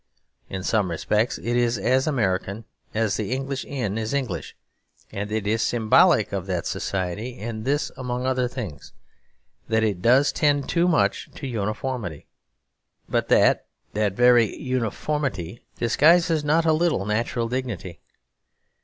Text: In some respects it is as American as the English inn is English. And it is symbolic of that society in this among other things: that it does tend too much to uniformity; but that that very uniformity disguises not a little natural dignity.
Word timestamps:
In 0.49 0.63
some 0.63 0.89
respects 0.89 1.37
it 1.37 1.55
is 1.55 1.77
as 1.77 2.07
American 2.07 2.65
as 2.91 3.17
the 3.17 3.31
English 3.31 3.65
inn 3.65 3.99
is 3.99 4.15
English. 4.15 4.55
And 5.11 5.31
it 5.31 5.45
is 5.45 5.61
symbolic 5.61 6.33
of 6.33 6.47
that 6.47 6.65
society 6.65 7.37
in 7.37 7.65
this 7.65 7.91
among 7.95 8.25
other 8.25 8.47
things: 8.47 8.93
that 9.69 9.83
it 9.83 10.01
does 10.01 10.31
tend 10.31 10.67
too 10.67 10.87
much 10.87 11.29
to 11.35 11.45
uniformity; 11.45 12.25
but 13.07 13.27
that 13.27 13.67
that 13.93 14.13
very 14.13 14.57
uniformity 14.57 15.61
disguises 15.77 16.43
not 16.43 16.65
a 16.65 16.73
little 16.73 17.05
natural 17.05 17.47
dignity. 17.47 17.99